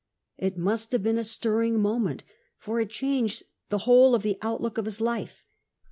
It 0.39 0.57
must 0.57 0.91
have 0.93 1.03
been 1.03 1.19
a 1.19 1.23
stir 1.23 1.59
ring 1.59 1.79
moment, 1.79 2.23
for 2.57 2.79
it 2.79 2.89
changed 2.89 3.43
the 3.69 3.77
whole 3.85 4.15
of 4.15 4.23
the 4.23 4.39
outlook 4.41 4.79
of 4.79 4.85
his 4.85 4.99
life. 4.99 5.43